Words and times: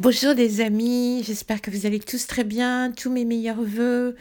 Bonjour 0.00 0.32
les 0.32 0.60
amis, 0.60 1.24
j'espère 1.26 1.60
que 1.60 1.72
vous 1.72 1.84
allez 1.84 1.98
tous 1.98 2.28
très 2.28 2.44
bien, 2.44 2.92
tous 2.92 3.10
mes 3.10 3.24
meilleurs 3.24 3.60
voeux. 3.60 4.14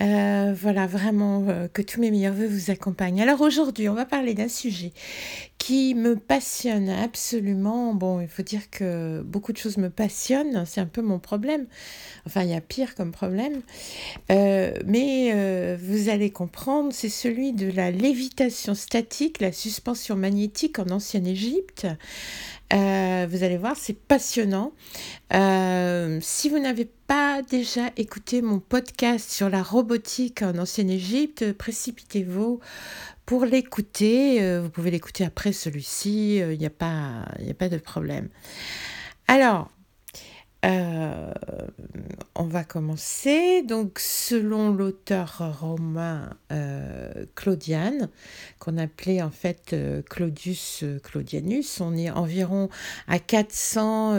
Euh, 0.00 0.54
voilà, 0.56 0.86
vraiment 0.86 1.44
euh, 1.48 1.66
que 1.68 1.82
tous 1.82 2.00
mes 2.00 2.10
meilleurs 2.10 2.34
voeux 2.34 2.46
vous 2.46 2.70
accompagnent. 2.70 3.20
Alors 3.20 3.40
aujourd'hui, 3.40 3.88
on 3.88 3.94
va 3.94 4.04
parler 4.04 4.34
d'un 4.34 4.48
sujet 4.48 4.92
qui 5.58 5.94
me 5.94 6.14
passionne 6.16 6.88
absolument. 6.88 7.94
Bon, 7.94 8.20
il 8.20 8.28
faut 8.28 8.42
dire 8.42 8.70
que 8.70 9.22
beaucoup 9.22 9.52
de 9.52 9.58
choses 9.58 9.76
me 9.76 9.90
passionnent, 9.90 10.64
c'est 10.66 10.80
un 10.80 10.86
peu 10.86 11.02
mon 11.02 11.18
problème. 11.18 11.66
Enfin, 12.26 12.42
il 12.42 12.50
y 12.50 12.54
a 12.54 12.60
pire 12.60 12.94
comme 12.94 13.10
problème. 13.10 13.62
Euh, 14.30 14.72
mais 14.86 15.76
vous 15.76 16.08
allez 16.08 16.30
comprendre, 16.30 16.92
c'est 16.92 17.08
celui 17.08 17.52
de 17.52 17.70
la 17.70 17.90
lévitation 17.90 18.74
statique, 18.74 19.40
la 19.40 19.52
suspension 19.52 20.14
magnétique 20.14 20.78
en 20.78 20.88
ancienne 20.90 21.26
Égypte. 21.26 21.86
Vous 22.70 23.42
allez 23.42 23.56
voir, 23.58 23.76
c'est 23.76 23.98
passionnant. 23.98 24.72
Euh, 25.34 26.18
si 26.22 26.48
vous 26.48 26.58
n'avez 26.58 26.86
pas 27.06 27.42
déjà 27.42 27.90
écouté 27.96 28.40
mon 28.42 28.60
podcast 28.60 29.30
sur 29.30 29.50
la 29.50 29.62
robotique 29.62 30.42
en 30.42 30.56
ancienne 30.58 30.90
Égypte, 30.90 31.52
précipitez-vous 31.52 32.60
pour 33.26 33.44
l'écouter. 33.44 34.42
Euh, 34.42 34.62
vous 34.62 34.70
pouvez 34.70 34.90
l'écouter 34.90 35.24
après 35.24 35.52
celui-ci, 35.52 36.36
il 36.36 36.58
n'y 36.58 36.66
a, 36.66 36.70
pas, 36.70 37.26
a 37.48 37.54
pas 37.58 37.68
de 37.68 37.78
problème. 37.78 38.28
Alors, 39.26 39.70
euh, 40.64 41.32
on 42.34 42.44
va 42.44 42.64
commencer. 42.64 43.62
Donc, 43.62 43.98
selon 44.00 44.70
l'auteur 44.70 45.58
romain 45.60 46.36
euh, 46.50 47.26
Claudiane, 47.36 48.08
qu'on 48.58 48.76
appelait 48.76 49.22
en 49.22 49.30
fait 49.30 49.72
euh, 49.72 50.02
Claudius 50.02 50.84
Claudianus, 51.04 51.80
on 51.80 51.96
est 51.96 52.10
environ 52.10 52.68
à 53.06 53.18
400 53.18 54.14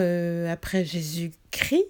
après 0.50 0.84
Jésus-Christ. 0.84 1.84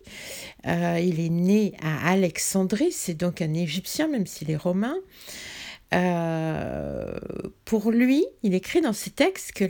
il 0.65 1.21
est 1.21 1.31
né 1.31 1.75
à 1.83 2.11
Alexandrie, 2.11 2.92
c'est 2.92 3.14
donc 3.14 3.42
un 3.42 3.55
Égyptien, 3.55 4.09
même 4.09 4.27
s'il 4.27 4.51
est 4.51 4.57
romain. 4.57 4.97
pour 7.64 7.91
lui, 7.92 8.27
il 8.42 8.55
écrit 8.55 8.81
dans 8.81 8.92
ses 8.92 9.11
textes 9.11 9.53
que 9.53 9.64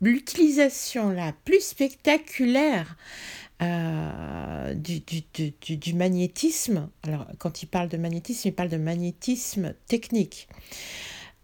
l'utilisation 0.00 1.10
la 1.10 1.32
plus 1.44 1.60
spectaculaire 1.60 2.96
euh, 3.62 4.74
du, 4.74 5.94
magnétisme. 5.94 6.88
Alors, 7.02 7.26
quand 7.38 7.62
il 7.62 7.66
parle 7.66 7.88
de 7.88 7.96
magnétisme, 7.96 8.48
il 8.48 8.54
parle 8.54 8.70
de 8.70 8.78
magnétisme 8.78 9.74
technique. 9.86 10.48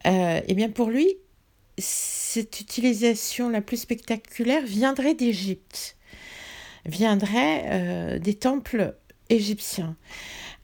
Euh, 0.06 0.40
eh 0.46 0.54
bien, 0.54 0.70
pour 0.70 0.88
lui, 0.88 1.16
cette 1.78 2.60
utilisation 2.60 3.50
la 3.50 3.60
plus 3.60 3.76
spectaculaire 3.76 4.64
viendrait 4.64 5.14
d'Égypte, 5.14 5.96
viendrait 6.86 7.64
euh, 7.66 8.18
des 8.18 8.34
temples 8.34 8.96
égyptiens. 9.28 9.96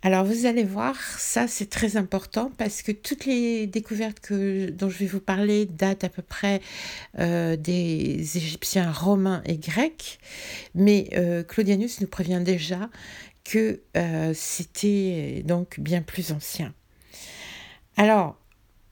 Alors 0.05 0.25
vous 0.25 0.47
allez 0.47 0.65
voir, 0.65 0.97
ça 0.97 1.47
c'est 1.47 1.71
très 1.71 1.97
important 1.97 2.51
parce 2.59 2.83
que 2.83 2.91
toutes 2.91 3.25
les 3.25 3.69
découvertes 3.69 4.33
dont 4.33 4.89
je 4.89 4.99
vais 4.99 5.07
vous 5.07 5.21
parler 5.21 5.65
datent 5.65 6.03
à 6.03 6.09
peu 6.09 6.23
près 6.23 6.61
euh, 7.21 7.55
des 7.55 8.37
Égyptiens 8.37 8.91
romains 8.91 9.43
et 9.47 9.59
grecs, 9.59 10.19
mais 10.75 11.09
euh, 11.15 11.45
Claudianus 11.45 12.01
nous 12.01 12.09
prévient 12.09 12.43
déjà 12.45 12.91
que 13.45 13.81
euh, 13.97 14.33
c'était 14.35 15.45
donc 15.47 15.79
bien 15.79 16.03
plus 16.03 16.33
ancien. 16.33 16.75
Alors, 17.97 18.37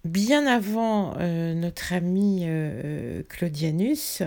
bien 0.05 0.47
avant 0.47 1.17
notre 1.19 1.93
ami 1.93 2.47
Claudianus, 3.29 4.23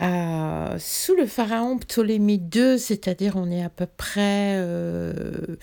euh, 0.00 0.76
sous 0.78 1.16
le 1.16 1.26
pharaon 1.26 1.78
Ptolémée 1.78 2.40
II, 2.54 2.78
c'est-à-dire 2.78 3.34
on 3.36 3.50
est 3.50 3.64
à 3.64 3.68
peu 3.68 3.86
près 3.86 4.54
euh, 4.56 5.56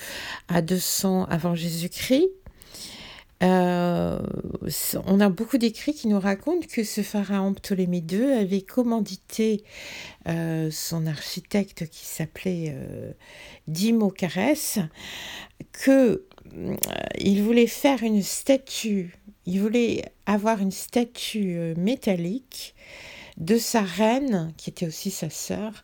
à 0.49 0.61
200 0.61 1.25
avant 1.25 1.55
Jésus-Christ, 1.55 2.27
euh, 3.43 4.19
on 5.05 5.19
a 5.19 5.29
beaucoup 5.29 5.57
d'écrits 5.57 5.93
qui 5.93 6.07
nous 6.07 6.19
racontent 6.19 6.67
que 6.69 6.83
ce 6.83 7.01
pharaon 7.01 7.53
Ptolémée 7.53 8.03
II 8.09 8.31
avait 8.33 8.61
commandité 8.61 9.63
son 10.25 11.05
architecte 11.05 11.87
qui 11.87 12.05
s'appelait 12.05 12.75
Dimocarès 13.67 14.79
que 15.71 16.25
il 17.19 17.43
voulait 17.43 17.67
faire 17.67 18.03
une 18.03 18.23
statue, 18.23 19.15
il 19.45 19.61
voulait 19.61 20.05
avoir 20.25 20.61
une 20.61 20.71
statue 20.71 21.73
métallique 21.77 22.73
de 23.37 23.57
sa 23.57 23.81
reine, 23.81 24.53
qui 24.57 24.69
était 24.69 24.87
aussi 24.87 25.11
sa 25.11 25.29
sœur, 25.29 25.83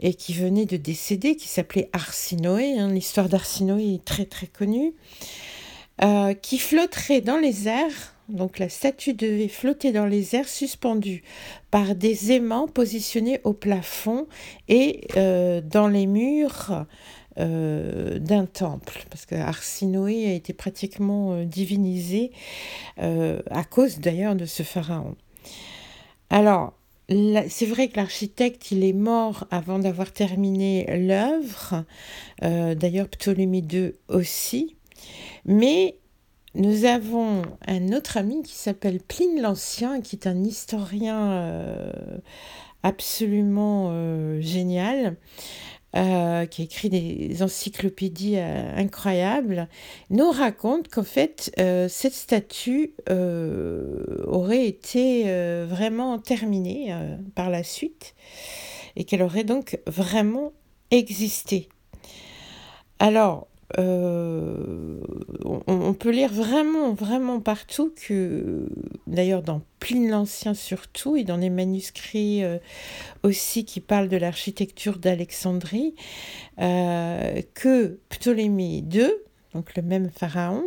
et 0.00 0.14
qui 0.14 0.32
venait 0.32 0.66
de 0.66 0.76
décéder, 0.76 1.36
qui 1.36 1.48
s'appelait 1.48 1.90
Arsinoé. 1.92 2.78
Hein, 2.78 2.92
l'histoire 2.92 3.28
d'Arsinoé 3.28 3.94
est 3.94 4.04
très 4.04 4.24
très 4.24 4.46
connue. 4.46 4.94
Euh, 6.00 6.32
qui 6.32 6.58
flotterait 6.58 7.20
dans 7.22 7.38
les 7.38 7.66
airs. 7.66 8.14
Donc 8.28 8.60
la 8.60 8.68
statue 8.68 9.14
devait 9.14 9.48
flotter 9.48 9.90
dans 9.90 10.06
les 10.06 10.36
airs 10.36 10.48
suspendue 10.48 11.24
par 11.72 11.96
des 11.96 12.30
aimants 12.30 12.68
positionnés 12.68 13.40
au 13.42 13.52
plafond 13.52 14.28
et 14.68 15.08
euh, 15.16 15.60
dans 15.60 15.88
les 15.88 16.06
murs 16.06 16.84
euh, 17.40 18.20
d'un 18.20 18.46
temple, 18.46 19.06
parce 19.10 19.26
que 19.26 19.34
Arsinoé 19.34 20.28
a 20.30 20.34
été 20.34 20.52
pratiquement 20.52 21.42
divinisé 21.42 22.30
à 22.98 23.64
cause 23.68 23.98
d'ailleurs 23.98 24.36
de 24.36 24.44
ce 24.44 24.62
pharaon. 24.62 25.16
Alors, 26.30 26.77
c'est 27.08 27.66
vrai 27.66 27.88
que 27.88 27.96
l'architecte, 27.96 28.70
il 28.70 28.84
est 28.84 28.92
mort 28.92 29.46
avant 29.50 29.78
d'avoir 29.78 30.12
terminé 30.12 30.86
l'œuvre, 30.98 31.84
euh, 32.42 32.74
d'ailleurs 32.74 33.08
Ptolémée 33.08 33.64
II 33.70 33.92
aussi, 34.08 34.76
mais 35.46 35.96
nous 36.54 36.84
avons 36.84 37.42
un 37.66 37.92
autre 37.92 38.18
ami 38.18 38.42
qui 38.42 38.54
s'appelle 38.54 39.00
Pline 39.00 39.40
l'Ancien, 39.40 40.02
qui 40.02 40.16
est 40.16 40.26
un 40.26 40.44
historien 40.44 41.30
euh, 41.30 41.92
absolument 42.82 43.88
euh, 43.90 44.40
génial, 44.40 45.16
euh, 45.96 46.44
qui 46.44 46.64
écrit 46.64 46.90
des 46.90 47.42
encyclopédies 47.42 48.36
euh, 48.36 48.76
incroyables, 48.76 49.68
nous 50.10 50.30
raconte 50.30 50.88
qu'en 50.88 51.02
fait, 51.02 51.50
euh, 51.58 51.88
cette 51.88 52.12
statue 52.12 52.92
aurait 54.26 54.66
été 54.66 55.24
vraiment 55.64 56.18
terminée 56.18 56.94
par 57.34 57.48
la 57.48 57.62
suite 57.62 58.14
et 58.96 59.04
qu'elle 59.04 59.22
aurait 59.22 59.44
donc 59.44 59.78
vraiment 59.86 60.52
existé. 60.90 61.68
Alors, 62.98 63.48
euh, 63.76 65.00
on, 65.66 65.92
peut 65.92 66.10
lire 66.10 66.32
vraiment, 66.32 66.94
vraiment 66.94 67.38
partout 67.40 67.92
que, 67.94 68.66
d'ailleurs 69.06 69.42
dans 69.42 69.60
Pline 69.78 70.08
l'Ancien 70.08 70.54
surtout, 70.54 71.16
et 71.16 71.24
dans 71.24 71.36
les 71.36 71.50
manuscrits 71.50 72.42
euh, 72.44 72.58
aussi 73.22 73.66
qui 73.66 73.80
parlent 73.80 74.08
de 74.08 74.16
l'architecture 74.16 74.98
d'Alexandrie, 74.98 75.94
euh, 76.60 77.42
que 77.54 77.98
Ptolémée 78.08 78.84
II, 78.90 79.10
donc 79.54 79.76
le 79.76 79.82
même 79.82 80.10
pharaon, 80.10 80.64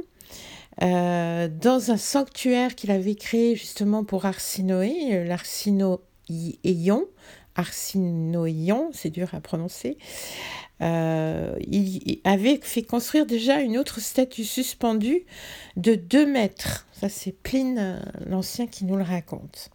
dans 0.79 1.91
un 1.91 1.97
sanctuaire 1.97 2.75
qu'il 2.75 2.91
avait 2.91 3.15
créé 3.15 3.55
justement 3.55 4.03
pour 4.03 4.25
Arsinoé, 4.25 5.25
l'Arsinoïon, 5.25 7.05
Arsinoïon, 7.55 8.89
c'est 8.93 9.09
dur 9.09 9.29
à 9.33 9.41
prononcer, 9.41 9.97
euh, 10.81 11.53
il 11.67 12.19
avait 12.23 12.59
fait 12.61 12.81
construire 12.81 13.25
déjà 13.25 13.61
une 13.61 13.77
autre 13.77 13.99
statue 13.99 14.43
suspendue 14.43 15.25
de 15.77 15.95
2 15.95 16.25
mètres. 16.25 16.87
Ça, 16.93 17.07
c'est 17.07 17.31
Pline 17.31 17.77
euh, 17.79 17.99
l'Ancien 18.25 18.67
qui 18.67 18.85
nous 18.85 18.95
le 18.95 19.03
raconte. 19.03 19.69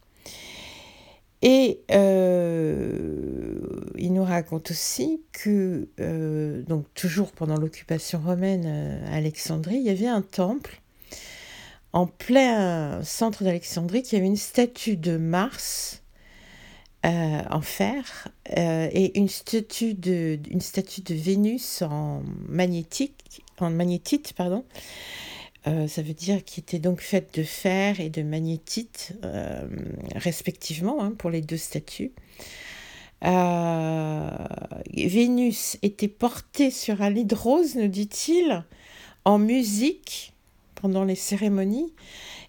Et 1.42 1.80
euh, 1.92 3.60
il 3.98 4.12
nous 4.14 4.24
raconte 4.24 4.70
aussi 4.70 5.22
que, 5.32 5.86
donc 6.66 6.86
toujours 6.94 7.30
pendant 7.30 7.56
l'occupation 7.56 8.18
romaine 8.18 8.66
à 9.06 9.16
Alexandrie, 9.16 9.76
il 9.76 9.82
y 9.82 9.90
avait 9.90 10.08
un 10.08 10.22
temple 10.22 10.80
en 11.92 12.06
plein 12.06 13.02
centre 13.04 13.44
d'Alexandrie 13.44 14.02
qui 14.02 14.16
avait 14.16 14.26
une 14.26 14.36
statue 14.36 14.96
de 14.96 15.18
Mars 15.18 16.02
euh, 17.04 17.42
en 17.50 17.60
fer 17.60 18.28
euh, 18.56 18.88
et 18.90 19.16
une 19.18 19.28
statue, 19.28 19.94
de, 19.94 20.40
une 20.50 20.60
statue 20.60 21.02
de 21.02 21.14
Vénus 21.14 21.82
en 21.82 22.22
magnétique, 22.48 23.42
en 23.58 23.70
magnétite, 23.70 24.32
pardon. 24.32 24.64
Euh, 25.68 25.86
ça 25.86 26.02
veut 26.02 26.14
dire 26.14 26.44
qu'il 26.44 26.62
était 26.62 26.80
donc 26.80 27.00
faite 27.00 27.38
de 27.38 27.44
fer 27.44 28.00
et 28.00 28.08
de 28.10 28.22
magnétite, 28.22 29.12
respectivement, 30.14 31.02
hein, 31.02 31.12
pour 31.16 31.30
les 31.30 31.42
deux 31.42 31.56
statues. 31.56 32.12
Vénus 34.92 35.78
était 35.82 36.08
portée 36.08 36.70
sur 36.70 37.02
un 37.02 37.10
lit 37.10 37.24
de 37.24 37.34
rose, 37.36 37.76
nous 37.76 37.88
dit-il, 37.88 38.64
en 39.24 39.38
musique 39.38 40.32
pendant 40.80 41.02
les 41.02 41.16
cérémonies. 41.16 41.92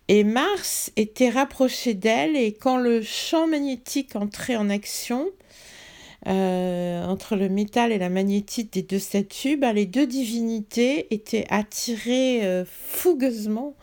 Et 0.08 0.24
Mars 0.24 0.92
était 0.96 1.30
rapproché 1.30 1.94
d'elle 1.96 2.36
et 2.36 2.54
quand 2.54 2.78
le 2.78 3.02
champ 3.02 3.48
magnétique 3.48 4.16
entrait 4.16 4.56
en 4.56 4.70
action, 4.70 5.28
entre 6.26 7.36
le 7.36 7.48
métal 7.48 7.92
et 7.92 7.98
la 7.98 8.10
magnétite 8.10 8.74
des 8.74 8.82
deux 8.82 9.00
statues, 9.00 9.56
ben, 9.56 9.74
les 9.74 9.86
deux 9.86 10.06
divinités 10.08 11.14
étaient 11.14 11.46
attirées 11.50 12.64
fougueusement 12.66 13.76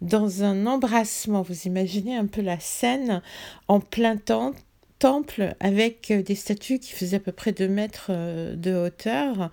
dans 0.00 0.42
un 0.44 0.66
embrassement. 0.66 1.42
Vous 1.42 1.66
imaginez 1.66 2.16
un 2.16 2.26
peu 2.26 2.40
la 2.40 2.60
scène 2.60 3.22
en 3.66 3.80
plein 3.80 4.16
temps, 4.16 4.52
temple 4.98 5.54
avec 5.60 6.12
des 6.12 6.34
statues 6.34 6.78
qui 6.78 6.92
faisaient 6.92 7.16
à 7.16 7.20
peu 7.20 7.32
près 7.32 7.52
2 7.52 7.68
mètres 7.68 8.10
de 8.10 8.74
hauteur, 8.74 9.50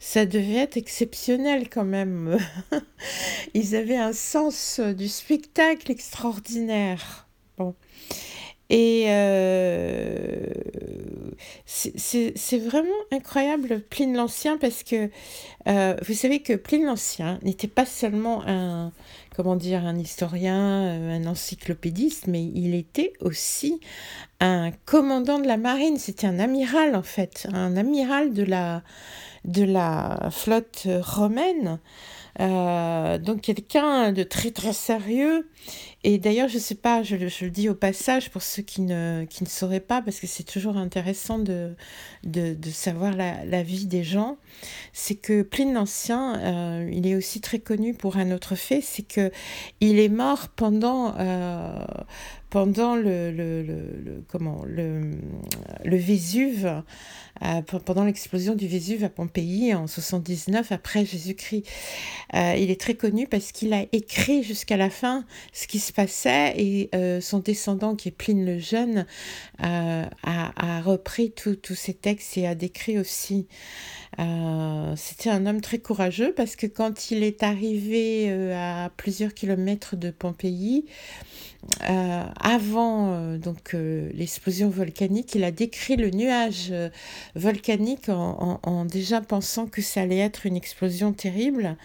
ça 0.00 0.26
devait 0.26 0.56
être 0.56 0.76
exceptionnel 0.76 1.68
quand 1.68 1.84
même. 1.84 2.38
Ils 3.54 3.76
avaient 3.76 3.96
un 3.96 4.12
sens 4.12 4.80
du 4.80 5.08
spectacle 5.08 5.90
extraordinaire. 5.90 7.28
Et 8.70 9.04
euh, 9.08 10.44
c'est 11.64 12.58
vraiment 12.58 12.88
incroyable, 13.10 13.80
Pline 13.88 14.14
l'Ancien, 14.14 14.58
parce 14.58 14.82
que 14.82 15.08
euh, 15.68 15.96
vous 16.06 16.12
savez 16.12 16.40
que 16.40 16.52
Pline 16.52 16.84
l'Ancien 16.84 17.38
n'était 17.42 17.68
pas 17.68 17.86
seulement 17.86 18.42
un, 18.46 18.92
comment 19.38 19.54
dire, 19.54 19.86
un 19.86 19.96
historien, 19.96 20.82
euh, 20.82 21.16
un 21.16 21.24
encyclopédiste, 21.28 22.26
mais 22.26 22.42
il 22.42 22.74
était 22.74 23.12
aussi 23.20 23.78
un 24.40 24.72
commandant 24.84 25.38
de 25.38 25.46
la 25.46 25.56
marine. 25.56 25.96
C'était 25.96 26.26
un 26.26 26.40
amiral, 26.40 26.96
en 26.96 27.04
fait, 27.04 27.46
un 27.52 27.76
amiral 27.76 28.32
de 28.32 28.42
la, 28.42 28.82
de 29.44 29.62
la 29.62 30.30
flotte 30.32 30.88
romaine. 31.02 31.78
Euh, 32.40 33.18
donc 33.18 33.40
quelqu'un 33.40 34.12
de 34.12 34.22
très 34.22 34.50
très 34.50 34.72
sérieux. 34.72 35.48
Et 36.04 36.18
d'ailleurs, 36.18 36.48
je 36.48 36.58
sais 36.58 36.76
pas, 36.76 37.02
je, 37.02 37.16
le 37.16 37.50
dis 37.50 37.68
au 37.68 37.74
passage 37.74 38.30
pour 38.30 38.42
ceux 38.42 38.62
qui 38.62 38.82
ne, 38.82 39.24
qui 39.28 39.42
ne 39.42 39.48
sauraient 39.48 39.80
pas, 39.80 40.00
parce 40.00 40.20
que 40.20 40.28
c'est 40.28 40.44
toujours 40.44 40.76
intéressant 40.76 41.40
de, 41.40 41.74
de, 42.22 42.70
savoir 42.70 43.16
la, 43.16 43.62
vie 43.64 43.86
des 43.86 44.04
gens, 44.04 44.38
c'est 44.92 45.16
que 45.16 45.42
Pline 45.42 45.74
l'Ancien, 45.74 46.38
euh, 46.38 46.90
il 46.92 47.04
est 47.08 47.16
aussi 47.16 47.40
très 47.40 47.58
connu 47.58 47.94
pour 47.94 48.16
un 48.16 48.30
autre 48.30 48.54
fait, 48.54 48.80
c'est 48.80 49.02
que 49.02 49.32
il 49.80 49.98
est 49.98 50.08
mort 50.08 50.48
pendant, 50.54 51.16
euh, 51.18 51.84
pendant 52.50 52.96
le, 52.96 53.30
le, 53.30 53.62
le, 53.62 54.24
comment, 54.28 54.64
le, 54.66 55.12
le 55.84 55.96
Vésuve, 55.96 56.82
euh, 57.44 57.62
pendant 57.84 58.04
l'explosion 58.04 58.54
du 58.54 58.66
Vésuve 58.66 59.04
à 59.04 59.08
Pompéi 59.08 59.74
en 59.74 59.86
79 59.86 60.72
après 60.72 61.04
Jésus-Christ. 61.04 61.64
Euh, 62.34 62.54
il 62.58 62.70
est 62.70 62.80
très 62.80 62.94
connu 62.94 63.26
parce 63.26 63.52
qu'il 63.52 63.72
a 63.72 63.84
écrit 63.92 64.42
jusqu'à 64.42 64.76
la 64.76 64.90
fin 64.90 65.24
ce 65.52 65.66
qui 65.66 65.78
se 65.78 65.92
passait 65.92 66.54
et 66.56 66.88
euh, 66.94 67.20
son 67.20 67.38
descendant 67.38 67.94
qui 67.94 68.08
est 68.08 68.12
Pline 68.12 68.44
le 68.44 68.58
Jeune 68.58 69.06
a, 69.58 70.08
a, 70.24 70.80
repris 70.80 71.32
tous 71.32 71.74
ces 71.74 71.94
textes 71.94 72.36
et 72.38 72.46
a 72.46 72.54
décrit 72.54 72.98
aussi. 72.98 73.46
C'était 74.96 75.30
un 75.30 75.46
homme 75.46 75.60
très 75.60 75.78
courageux 75.78 76.32
parce 76.34 76.56
que 76.56 76.66
quand 76.66 77.10
il 77.10 77.22
est 77.22 77.42
arrivé 77.42 78.32
à 78.52 78.90
plusieurs 78.96 79.34
kilomètres 79.34 79.96
de 79.96 80.10
Pompéi, 80.10 80.86
euh, 81.90 82.24
avant 82.40 83.12
euh, 83.12 83.36
donc 83.36 83.74
euh, 83.74 84.10
l'explosion 84.14 84.68
volcanique, 84.70 85.34
il 85.34 85.42
a 85.42 85.50
décrit 85.50 85.96
le 85.96 86.10
nuage 86.10 86.72
volcanique 87.34 88.08
en, 88.08 88.84
déjà 88.84 89.20
pensant 89.20 89.66
que 89.66 89.82
ça 89.82 90.02
allait 90.02 90.18
être 90.18 90.46
une 90.46 90.56
explosion 90.56 91.12
terrible. 91.12 91.76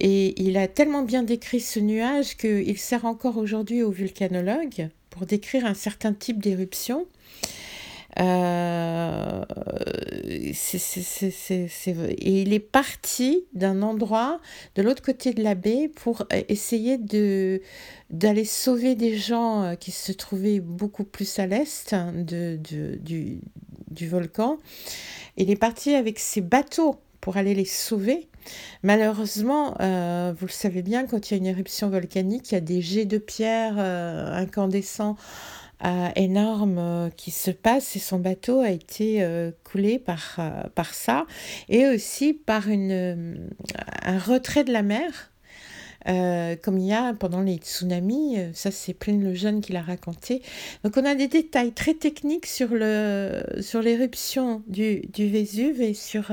Et 0.00 0.40
il 0.40 0.56
a 0.56 0.68
tellement 0.68 1.02
bien 1.02 1.22
décrit 1.22 1.60
ce 1.60 1.80
nuage 1.80 2.36
qu'il 2.36 2.78
sert 2.78 3.04
encore 3.04 3.36
aujourd'hui 3.36 3.82
aux 3.82 3.90
vulcanologues 3.90 4.90
pour 5.10 5.26
décrire 5.26 5.66
un 5.66 5.74
certain 5.74 6.12
type 6.12 6.40
d'éruption. 6.40 7.06
Euh, 8.20 9.44
et 10.30 10.52
il 12.42 12.52
est 12.52 12.58
parti 12.58 13.44
d'un 13.54 13.82
endroit 13.82 14.40
de 14.74 14.82
l'autre 14.82 15.02
côté 15.02 15.32
de 15.32 15.42
la 15.42 15.54
baie 15.54 15.88
pour 15.88 16.22
euh, 16.32 16.42
essayer 16.48 16.98
de 16.98 17.60
d'aller 18.10 18.44
sauver 18.44 18.94
des 18.94 19.16
gens 19.16 19.62
euh, 19.62 19.74
qui 19.74 19.92
se 19.92 20.12
trouvaient 20.12 20.60
beaucoup 20.60 21.04
plus 21.04 21.38
à 21.38 21.46
l'est 21.46 21.94
de, 21.94 22.56
du, 22.56 23.40
du 23.90 24.08
volcan. 24.08 24.58
Il 25.36 25.50
est 25.50 25.56
parti 25.56 25.94
avec 25.94 26.18
ses 26.18 26.40
bateaux 26.40 26.96
pour 27.20 27.36
aller 27.36 27.54
les 27.54 27.64
sauver. 27.64 28.28
Malheureusement, 28.82 29.72
vous 29.72 30.46
le 30.46 30.52
savez 30.52 30.80
bien, 30.82 31.06
quand 31.06 31.30
il 31.30 31.34
y 31.34 31.36
a 31.36 31.38
une 31.38 31.46
éruption 31.46 31.90
volcanique, 31.90 32.50
il 32.50 32.54
y 32.54 32.56
a 32.56 32.62
des 32.62 32.80
jets 32.80 33.04
de 33.04 33.18
pierre 33.18 33.78
incandescents 33.78 35.16
euh, 35.18 35.57
énorme 36.16 36.78
euh, 36.78 37.10
qui 37.10 37.30
se 37.30 37.50
passe 37.50 37.96
et 37.96 37.98
son 37.98 38.18
bateau 38.18 38.60
a 38.60 38.70
été 38.70 39.22
euh, 39.22 39.50
coulé 39.64 39.98
par, 39.98 40.38
par 40.74 40.94
ça 40.94 41.26
et 41.68 41.86
aussi 41.86 42.32
par 42.32 42.68
une, 42.68 43.48
un 44.02 44.18
retrait 44.18 44.64
de 44.64 44.72
la 44.72 44.82
mer. 44.82 45.30
comme 46.62 46.78
il 46.78 46.86
y 46.86 46.92
a 46.92 47.12
pendant 47.12 47.42
les 47.42 47.56
tsunamis, 47.56 48.38
ça 48.54 48.70
c'est 48.70 48.94
Pline 48.94 49.22
le 49.22 49.34
Jeune 49.34 49.60
qui 49.60 49.72
l'a 49.72 49.82
raconté. 49.82 50.42
Donc 50.82 50.96
on 50.96 51.04
a 51.04 51.14
des 51.14 51.28
détails 51.28 51.72
très 51.72 51.94
techniques 51.94 52.46
sur 52.46 52.68
le 52.72 53.42
sur 53.60 53.82
l'éruption 53.82 54.62
du, 54.66 55.02
du 55.12 55.28
Vésuve 55.28 55.82
et 55.82 55.94
sur 55.94 56.32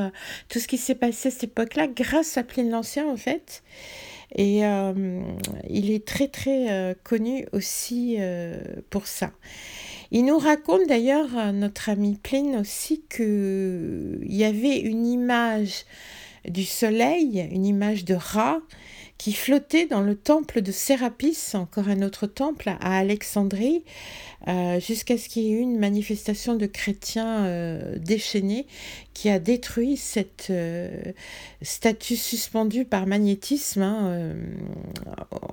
tout 0.49 0.59
ce 0.59 0.67
qui 0.67 0.77
s'est 0.77 0.95
passé 0.95 1.27
à 1.27 1.31
cette 1.31 1.45
époque-là 1.45 1.87
grâce 1.87 2.37
à 2.37 2.43
Pline 2.43 2.69
l'Ancien 2.69 3.05
en 3.07 3.17
fait. 3.17 3.63
Et 4.33 4.65
euh, 4.65 5.21
il 5.69 5.91
est 5.91 6.05
très 6.05 6.27
très 6.27 6.71
euh, 6.71 6.93
connu 7.03 7.47
aussi 7.51 8.15
euh, 8.19 8.57
pour 8.89 9.07
ça. 9.07 9.31
Il 10.11 10.25
nous 10.25 10.37
raconte 10.37 10.87
d'ailleurs, 10.87 11.53
notre 11.53 11.89
ami 11.89 12.17
Pline 12.21 12.57
aussi, 12.57 13.03
qu'il 13.09 14.19
y 14.23 14.43
avait 14.43 14.79
une 14.79 15.05
image 15.05 15.85
du 16.47 16.63
soleil, 16.63 17.47
une 17.51 17.65
image 17.65 18.05
de 18.05 18.13
rat, 18.13 18.59
qui 19.25 19.33
flottait 19.33 19.87
dans 19.87 20.01
le 20.01 20.13
temple 20.13 20.61
de 20.61 20.71
Sérapis, 20.71 21.55
encore 21.55 21.89
un 21.89 22.03
autre 22.03 22.27
temple 22.27 22.69
à 22.79 22.99
Alexandrie, 22.99 23.83
euh, 24.47 24.79
jusqu'à 24.79 25.17
ce 25.17 25.29
qu'il 25.29 25.41
y 25.41 25.47
ait 25.47 25.53
eu 25.53 25.61
une 25.61 25.79
manifestation 25.79 26.53
de 26.53 26.67
chrétiens 26.67 27.43
euh, 27.45 27.97
déchaînés 27.97 28.67
qui 29.15 29.31
a 29.31 29.39
détruit 29.39 29.97
cette 29.97 30.49
euh, 30.51 30.91
statue 31.63 32.17
suspendue 32.17 32.85
par 32.85 33.07
magnétisme 33.07 33.81
hein, 33.81 34.35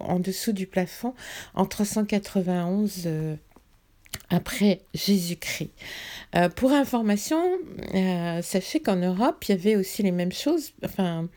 en 0.00 0.20
dessous 0.20 0.52
du 0.52 0.66
plafond 0.66 1.14
en 1.54 1.64
391 1.64 3.08
après 4.30 4.80
Jésus-Christ. 4.94 5.70
Euh, 6.34 6.48
pour 6.48 6.72
information, 6.72 7.42
euh, 7.94 8.40
sachez 8.40 8.80
qu'en 8.80 8.96
Europe, 8.96 9.44
il 9.46 9.50
y 9.50 9.54
avait 9.54 9.76
aussi 9.76 10.02
les 10.02 10.12
mêmes 10.12 10.32
choses. 10.32 10.72
Enfin, 10.82 11.28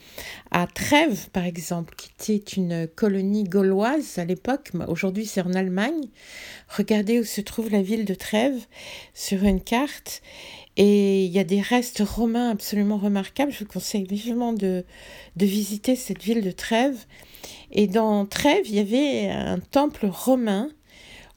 à 0.51 0.65
Trèves, 0.67 1.29
par 1.32 1.44
exemple, 1.44 1.94
qui 1.98 2.12
était 2.17 2.53
une 2.53 2.88
colonie 2.88 3.44
gauloise 3.44 4.17
à 4.17 4.24
l'époque, 4.24 4.72
aujourd'hui 4.88 5.25
c'est 5.25 5.41
en 5.41 5.53
Allemagne. 5.53 6.08
Regardez 6.70 7.20
où 7.20 7.25
se 7.25 7.41
trouve 7.41 7.70
la 7.70 7.82
ville 7.82 8.05
de 8.05 8.13
Trèves 8.13 8.65
sur 9.13 9.44
une 9.44 9.62
carte. 9.62 10.22
Et 10.77 11.24
il 11.25 11.32
y 11.32 11.39
a 11.39 11.46
des 11.46 11.62
restes 11.62 12.03
romains 12.05 12.50
absolument 12.50 12.98
remarquables. 12.98 13.51
Je 13.51 13.60
vous 13.60 13.65
conseille 13.65 14.05
vivement 14.05 14.51
de, 14.53 14.86
de 15.36 15.46
visiter 15.46 15.96
cette 15.96 16.22
ville 16.22 16.41
de 16.41 16.51
Trèves. 16.51 17.05
Et 17.72 17.88
dans 17.88 18.25
Trèves, 18.25 18.67
il 18.67 18.75
y 18.75 18.79
avait 18.79 19.29
un 19.29 19.60
temple 19.60 20.08
romain 20.08 20.70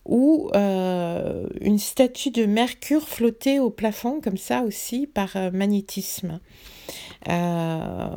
où 0.08 0.50
euh, 0.54 1.46
une 1.60 1.78
statue 1.78 2.30
de 2.30 2.46
Mercure 2.46 3.06
flottait 3.06 3.58
au 3.58 3.70
plafond 3.70 4.20
comme 4.22 4.38
ça 4.38 4.62
aussi 4.62 5.06
par 5.06 5.36
euh, 5.36 5.50
magnétisme. 5.50 6.40
Euh, 7.28 8.08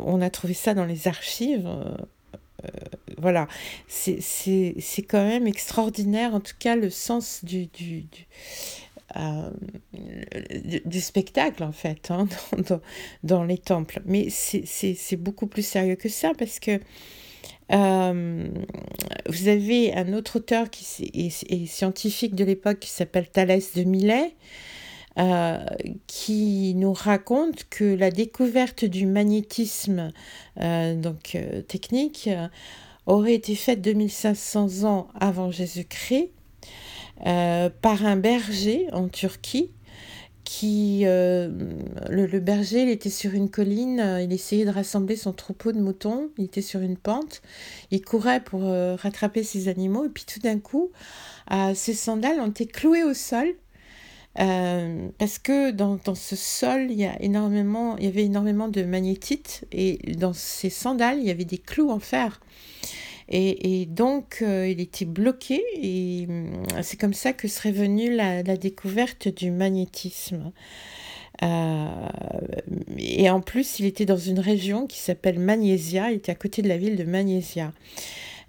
on 0.00 0.22
a 0.22 0.30
trouvé 0.30 0.54
ça 0.54 0.72
dans 0.72 0.86
les 0.86 1.06
archives. 1.06 1.68
voilà, 3.18 3.46
c'est 3.88 4.22
quand 5.06 5.24
même 5.24 5.46
extraordinaire, 5.46 6.34
en 6.34 6.40
tout 6.40 6.56
cas 6.58 6.76
le 6.76 6.88
sens 6.88 7.44
du, 7.44 7.66
du, 7.66 8.06
du 10.84 11.00
spectacle 11.00 11.62
en 11.62 11.72
fait 11.72 12.10
hein, 12.10 12.26
dans, 12.68 12.80
dans, 13.22 13.44
les 13.44 13.58
temples. 13.58 14.00
Mais 14.06 14.28
c'est 14.30 15.16
beaucoup 15.16 15.46
plus 15.46 15.66
sérieux 15.66 15.96
que 15.96 16.08
ça 16.08 16.32
parce 16.38 16.58
que 16.58 16.80
euh, 17.72 18.48
vous 19.28 19.48
avez 19.48 19.94
un 19.94 20.12
autre 20.12 20.36
auteur 20.36 20.70
qui 20.70 21.10
est, 21.14 21.66
scientifique 21.66 22.34
de 22.34 22.44
l'époque 22.44 22.80
qui 22.80 22.90
s'appelle 22.90 23.28
Thalès 23.28 23.74
de 23.74 23.84
Millet, 23.84 24.34
euh, 25.18 25.58
qui 26.06 26.74
nous 26.76 26.92
raconte 26.92 27.68
que 27.68 27.84
la 27.84 28.10
découverte 28.10 28.84
du 28.84 29.06
magnétisme 29.06 30.12
euh, 30.60 30.94
donc, 30.94 31.38
technique 31.68 32.28
aurait 33.06 33.34
été 33.34 33.54
faite 33.54 33.80
2500 33.80 34.84
ans 34.84 35.08
avant 35.18 35.50
Jésus-Christ 35.50 36.30
par 37.22 38.06
un 38.06 38.16
berger 38.16 38.86
en 38.92 39.08
Turquie 39.08 39.70
euh, 40.62 41.48
le, 42.08 42.40
berger, 42.40 42.90
était 42.90 43.10
sur 43.10 43.34
une 43.34 43.50
colline, 43.50 44.00
euh, 44.00 44.22
il 44.22 44.32
essayait 44.32 44.64
de 44.64 44.70
rassembler 44.70 45.16
son 45.16 45.32
troupeau 45.32 45.72
de 45.72 45.80
moutons, 45.80 46.30
il 46.38 46.44
était 46.44 46.62
sur 46.62 46.80
une 46.80 46.96
pente, 46.96 47.42
il 47.90 48.02
courait 48.02 48.40
pour 48.40 48.64
euh, 48.64 48.96
rattraper 48.96 49.42
ses 49.42 49.68
animaux, 49.68 50.06
et 50.06 50.08
puis 50.08 50.24
tout 50.24 50.40
d'un 50.40 50.58
coup, 50.58 50.90
ses 51.74 51.94
sandales 51.94 52.40
ont 52.40 52.48
été 52.48 52.66
clouées 52.66 53.02
au 53.02 53.14
sol, 53.14 53.48
parce 54.34 55.38
que 55.38 55.72
dans, 55.72 55.98
dans, 56.04 56.14
ce 56.14 56.36
sol, 56.36 56.86
il 56.90 57.00
y, 57.00 57.08
il 57.20 57.32
y 57.32 58.06
avait 58.06 58.24
énormément 58.24 58.68
de 58.68 58.82
magnétite 58.82 59.66
et 59.72 59.98
dans 60.16 60.32
ces 60.32 60.70
sandales, 60.70 61.18
il 61.18 61.26
y 61.26 61.30
avait 61.30 61.44
des 61.44 61.58
clous 61.58 61.90
en 61.90 61.98
fer. 61.98 62.40
Et, 63.32 63.86
donc, 63.86 64.38
euh, 64.42 64.66
il 64.68 64.80
était 64.80 65.04
bloqué 65.04 65.62
et 65.80 66.26
euh, 66.28 66.82
c'est 66.82 66.98
comme 66.98 67.14
ça 67.14 67.32
que 67.32 67.46
serait 67.46 67.70
venue 67.70 68.12
la, 68.12 68.42
découverte 68.42 69.28
du 69.28 69.52
magnétisme. 69.52 70.50
Euh, 71.42 71.86
et 72.98 73.30
en 73.30 73.40
plus, 73.40 73.78
il 73.78 73.86
était 73.86 74.04
dans 74.04 74.16
une 74.16 74.40
région 74.40 74.88
qui 74.88 74.98
s'appelle 74.98 75.38
Magnésia, 75.38 76.10
il 76.10 76.16
était 76.16 76.32
à 76.32 76.34
côté 76.34 76.60
de 76.60 76.68
la 76.68 76.76
ville 76.76 76.96
de 76.96 77.04
Magnésia. 77.04 77.72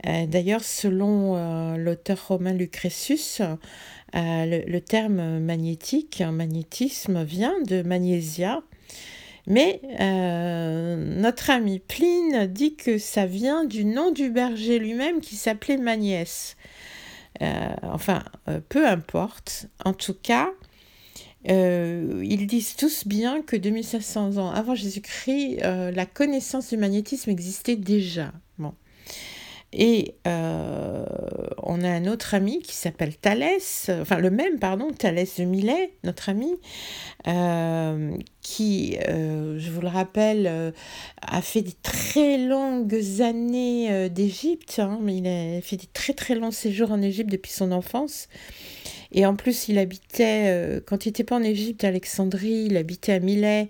D'ailleurs, 0.03 0.63
selon 0.63 1.75
l'auteur 1.77 2.27
romain 2.27 2.53
Lucretius, 2.53 3.39
le, 4.15 4.63
le, 4.65 4.81
terme 4.81 5.37
magnétique, 5.37 6.23
magnétisme, 6.27 7.23
vient 7.23 7.53
de 7.67 7.83
Magnésia. 7.83 8.63
Mais 9.47 9.81
notre 10.97 11.49
ami 11.49 11.79
Pline 11.79 12.47
dit 12.47 12.75
que 12.75 12.97
ça 12.97 13.25
vient 13.25 13.65
du 13.65 13.85
nom 13.85 14.11
du 14.11 14.29
berger 14.29 14.79
lui-même 14.79 15.19
qui 15.19 15.35
s'appelait 15.35 15.77
Magnès. 15.77 16.55
enfin, 17.81 18.23
peu 18.69 18.87
importe. 18.87 19.67
En 19.83 19.93
tout 19.93 20.13
cas, 20.13 20.49
euh, 21.49 22.21
ils 22.23 22.45
disent 22.45 22.75
tous 22.75 23.07
bien 23.07 23.41
que 23.41 23.55
2500 23.55 24.37
ans 24.37 24.51
avant 24.51 24.75
Jésus-Christ, 24.75 25.63
euh, 25.63 25.91
la 25.91 26.05
connaissance 26.05 26.69
du 26.69 26.77
magnétisme 26.77 27.31
existait 27.31 27.75
déjà. 27.75 28.31
Bon. 28.59 28.73
Et 29.73 30.15
euh, 30.27 31.05
on 31.63 31.81
a 31.81 31.89
un 31.89 32.05
autre 32.07 32.33
ami 32.33 32.59
qui 32.59 32.75
s'appelle 32.75 33.15
Thalès, 33.15 33.89
enfin 34.01 34.17
le 34.17 34.29
même, 34.29 34.59
pardon, 34.59 34.91
Thalès 34.91 35.39
de 35.39 35.45
Milet, 35.45 35.93
notre 36.03 36.29
ami, 36.29 36.57
qui, 38.41 38.97
je 39.07 39.69
vous 39.69 39.81
le 39.81 39.87
rappelle, 39.87 40.73
a 41.21 41.41
fait 41.41 41.61
des 41.61 41.75
très 41.83 42.37
longues 42.37 43.21
années 43.21 44.09
d'Égypte. 44.09 44.79
Hein, 44.79 44.99
il 45.07 45.27
a 45.27 45.61
fait 45.61 45.77
des 45.77 45.87
très 45.87 46.13
très 46.13 46.35
longs 46.35 46.51
séjours 46.51 46.91
en 46.91 47.01
Égypte 47.01 47.31
depuis 47.31 47.51
son 47.51 47.71
enfance. 47.71 48.27
Et 49.11 49.25
en 49.25 49.35
plus, 49.35 49.67
il 49.67 49.77
habitait, 49.77 50.45
euh, 50.47 50.79
quand 50.85 51.05
il 51.05 51.09
n'était 51.09 51.23
pas 51.23 51.35
en 51.35 51.43
Égypte, 51.43 51.83
Alexandrie, 51.83 52.67
il 52.67 52.77
habitait 52.77 53.13
à 53.13 53.19
Milet, 53.19 53.69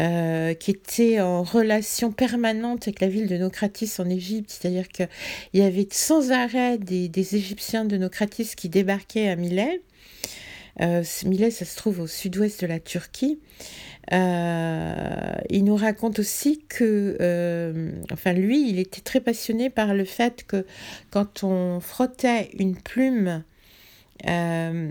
euh, 0.00 0.54
qui 0.54 0.70
était 0.70 1.20
en 1.20 1.42
relation 1.42 2.12
permanente 2.12 2.88
avec 2.88 3.00
la 3.00 3.08
ville 3.08 3.26
de 3.26 3.36
Nocratis 3.36 3.92
en 3.98 4.08
Égypte. 4.08 4.50
C'est-à-dire 4.50 4.88
qu'il 4.88 5.08
y 5.54 5.62
avait 5.62 5.86
sans 5.90 6.32
arrêt 6.32 6.78
des, 6.78 7.34
Égyptiens 7.34 7.84
de 7.84 7.96
Nocratis 7.96 8.54
qui 8.56 8.68
débarquaient 8.68 9.28
à 9.28 9.36
Milet. 9.36 9.82
Euh, 10.80 11.04
Milet, 11.26 11.50
ça 11.50 11.64
se 11.64 11.76
trouve 11.76 12.00
au 12.00 12.06
sud-ouest 12.06 12.62
de 12.62 12.66
la 12.66 12.80
Turquie. 12.80 13.38
il 14.10 15.64
nous 15.64 15.76
raconte 15.76 16.18
aussi 16.18 16.64
que, 16.68 17.92
enfin 18.12 18.32
lui, 18.32 18.68
il 18.70 18.78
était 18.78 19.02
très 19.02 19.20
passionné 19.20 19.70
par 19.70 19.94
le 19.94 20.04
fait 20.04 20.44
que 20.46 20.66
quand 21.10 21.44
on 21.44 21.80
frottait 21.80 22.50
une 22.58 22.76
plume 22.76 23.44
euh, 24.28 24.90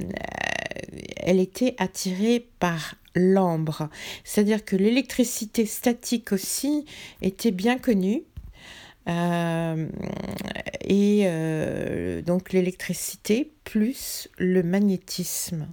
elle 1.17 1.39
était 1.39 1.75
attirée 1.77 2.47
par 2.59 2.95
l'ambre. 3.15 3.89
C'est-à-dire 4.23 4.63
que 4.63 4.75
l'électricité 4.75 5.65
statique 5.65 6.31
aussi 6.31 6.85
était 7.21 7.51
bien 7.51 7.77
connue. 7.77 8.23
Euh, 9.09 9.87
et 10.81 11.23
euh, 11.25 12.21
donc 12.21 12.53
l'électricité 12.53 13.51
plus 13.63 14.29
le 14.37 14.61
magnétisme. 14.61 15.67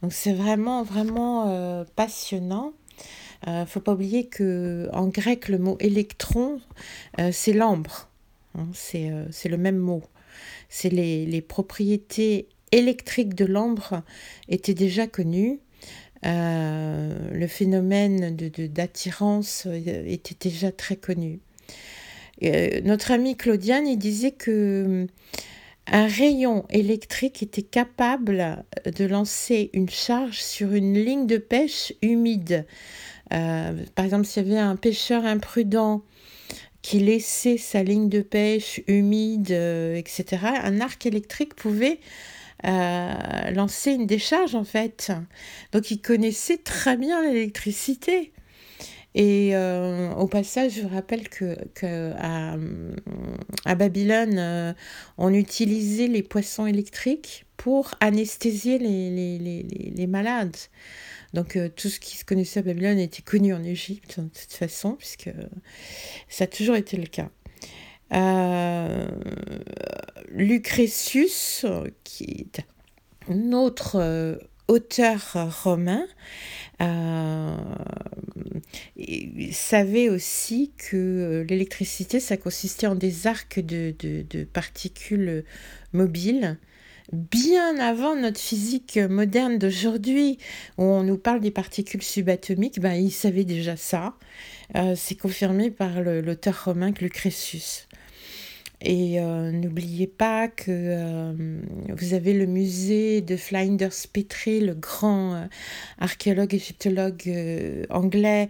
Donc 0.00 0.12
c'est 0.12 0.32
vraiment 0.32 0.82
vraiment 0.82 1.84
passionnant. 1.96 2.72
ne 3.46 3.66
faut 3.66 3.80
pas 3.80 3.92
oublier 3.92 4.26
que 4.26 4.88
en 4.92 5.08
grec 5.08 5.48
le 5.48 5.58
mot 5.58 5.76
électron 5.80 6.60
c'est 7.30 7.52
l'ambre. 7.52 8.08
Hein, 8.56 8.68
c'est 8.72 9.48
le 9.48 9.56
même 9.58 9.78
mot. 9.78 10.02
C'est 10.70 10.88
les, 10.88 11.26
les, 11.26 11.42
propriétés 11.42 12.48
électrique 12.72 13.34
de 13.34 13.44
l'ambre 13.44 14.02
était 14.48 14.74
déjà 14.74 15.06
connu. 15.06 15.60
Euh, 16.24 17.30
le 17.32 17.46
phénomène 17.46 18.36
d'attirance 18.36 19.66
de, 19.66 20.06
était 20.06 20.36
déjà 20.40 20.70
très 20.70 20.96
connu. 20.96 21.40
Euh, 22.44 22.80
notre 22.84 23.10
ami 23.10 23.36
Claudiane, 23.36 23.96
disait 23.96 24.30
que 24.30 25.06
un 25.88 26.06
rayon 26.06 26.64
électrique 26.70 27.42
était 27.42 27.62
capable 27.62 28.64
de 28.86 29.04
lancer 29.04 29.70
une 29.72 29.90
charge 29.90 30.40
sur 30.40 30.72
une 30.74 30.94
ligne 30.94 31.26
de 31.26 31.38
pêche 31.38 31.92
humide. 32.02 32.66
Euh, 33.32 33.72
par 33.96 34.04
exemple, 34.04 34.24
s'il 34.24 34.46
y 34.46 34.52
avait 34.52 34.60
un 34.60 34.76
pêcheur 34.76 35.24
imprudent 35.24 36.02
qui 36.82 37.00
laissait 37.00 37.56
sa 37.56 37.82
ligne 37.82 38.08
de 38.08 38.20
pêche 38.20 38.80
humide, 38.86 39.50
etc., 39.50 40.24
un 40.62 40.80
arc 40.80 41.04
électrique 41.06 41.54
pouvait 41.54 41.98
euh, 42.64 43.50
lancer 43.50 43.92
une 43.92 44.06
décharge 44.06 44.54
en 44.54 44.64
fait. 44.64 45.12
Donc 45.72 45.90
il 45.90 46.00
connaissait 46.00 46.58
très 46.58 46.96
bien 46.96 47.22
l'électricité. 47.22 48.32
Et 49.14 49.54
euh, 49.54 50.10
au 50.14 50.26
passage, 50.26 50.80
je 50.80 50.86
rappelle 50.86 51.28
que, 51.28 51.56
que 51.74 52.12
à, 52.16 52.56
à, 53.66 53.74
Babylone, 53.74 54.38
euh, 54.38 54.72
on 55.18 55.34
utilisait 55.34 56.06
les 56.06 56.22
poissons 56.22 56.66
électriques 56.66 57.44
pour 57.58 57.90
anesthésier 58.00 58.78
les, 58.78 59.10
les, 59.10 59.38
les, 59.38 59.92
les 59.94 60.06
malades. 60.06 60.56
Donc 61.34 61.58
tout 61.76 61.88
ce 61.88 62.00
qui 62.00 62.16
se 62.16 62.24
connaissait 62.24 62.60
à 62.60 62.62
Babylone 62.62 62.98
était 62.98 63.22
connu 63.22 63.52
en 63.52 63.62
Égypte 63.62 64.18
de 64.20 64.28
toute 64.28 64.52
façon, 64.52 64.92
puisque 64.92 65.30
ça 66.28 66.44
a 66.44 66.46
toujours 66.46 66.76
été 66.76 66.96
le 66.96 67.06
cas. 67.06 67.30
Euh, 68.12 69.06
Lucretius, 70.28 71.64
qui 72.04 72.24
est 72.24 72.60
un 73.28 73.52
autre 73.52 73.96
euh, 73.96 74.36
auteur 74.68 75.62
romain, 75.62 76.04
euh, 76.80 77.56
savait 79.52 80.08
aussi 80.08 80.72
que 80.76 81.44
l'électricité, 81.48 82.20
ça 82.20 82.36
consistait 82.36 82.86
en 82.86 82.94
des 82.94 83.26
arcs 83.26 83.60
de, 83.60 83.94
de, 83.98 84.44
particules 84.44 85.44
mobiles 85.92 86.58
bien 87.12 87.78
avant 87.78 88.16
notre 88.16 88.40
physique 88.40 88.96
moderne 88.96 89.58
d'aujourd'hui, 89.58 90.38
où 90.78 90.84
on 90.84 91.02
nous 91.02 91.18
parle 91.18 91.40
des 91.40 91.50
particules 91.50 92.02
subatomiques, 92.02 92.80
ben, 92.80 92.94
il 92.94 93.10
savait 93.10 93.44
déjà 93.44 93.76
ça. 93.76 94.14
C'est 94.96 95.16
confirmé 95.16 95.70
par 95.70 96.00
l'auteur 96.00 96.64
romain 96.64 96.92
Lucretius. 96.98 97.86
Et 98.84 99.20
euh, 99.20 99.52
n'oubliez 99.52 100.08
pas 100.08 100.48
que 100.48 100.64
euh, 100.68 101.60
vous 101.88 102.14
avez 102.14 102.32
le 102.32 102.46
musée 102.46 103.20
de 103.20 103.36
Flinders 103.36 103.92
Petrie, 104.12 104.60
le 104.60 104.74
grand 104.74 105.34
euh, 105.34 105.44
archéologue 106.00 106.52
égyptologue 106.52 107.32
anglais, 107.90 108.48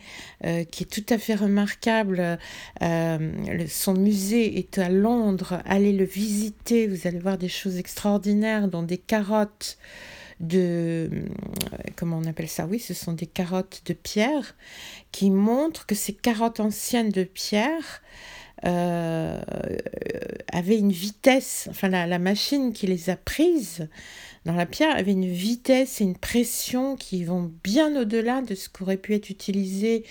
qui 0.71 0.85
est 0.85 0.91
tout 0.91 1.05
à 1.13 1.19
fait 1.19 1.35
remarquable. 1.35 2.39
son 2.81 3.95
musée 3.95 4.59
est 4.59 4.79
à 4.79 4.89
Londres. 4.89 5.61
Allez 5.67 5.93
le 5.93 6.05
visiter, 6.05 6.87
vous 6.87 7.07
allez 7.07 7.19
voir 7.19 7.37
des 7.37 7.49
choses 7.49 7.77
extraordinaires, 7.77 8.69
dont 8.69 8.83
des 8.83 8.99
carottes 8.99 9.77
de 10.41 11.11
comment 11.97 12.19
on 12.19 12.25
appelle 12.25 12.49
ça? 12.49 12.67
Oui 12.67 12.81
ce 12.81 12.95
sont 12.95 13.13
des 13.13 13.27
carottes 13.27 13.83
de 13.87 13.93
pierre 13.93 14.57
qui 15.13 15.31
montrent 15.31 15.87
que 15.87 15.95
ces 15.95 16.15
carottes 16.15 16.59
anciennes 16.59 17.11
de 17.11 17.23
pierre 17.23 18.03
euh, 18.65 19.41
avait 20.53 20.79
une 20.79 20.93
vitesse, 20.93 21.67
enfin 21.71 21.89
la, 21.89 22.19
machine 22.19 22.73
qui 22.73 22.87
les 22.87 23.11
a 23.11 23.17
prises 23.17 23.89
dans 24.45 24.55
la 24.55 24.67
pierre 24.67 24.97
avait 24.97 25.13
une 25.13 25.31
vitesse 25.31 26.01
et 26.01 26.05
une 26.05 26.17
pression 26.17 26.97
qui 26.97 27.25
vont 27.25 27.53
bien 27.65 28.01
au-delà 28.01 28.43
de 28.43 28.55
ce 28.55 28.69
qu'aurait 28.69 28.97
pu 28.97 29.15
être 29.15 29.31
utilisé, 29.31 30.05